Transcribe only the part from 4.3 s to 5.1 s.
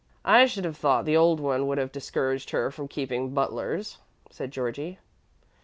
said Georgie.